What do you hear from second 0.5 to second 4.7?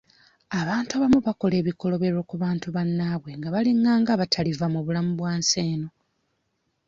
Abantu abamu bakola ebikolobero ku bantu bannaabwe nga balinga abataliva